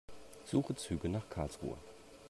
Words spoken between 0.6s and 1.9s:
Züge nach Karlsruhe.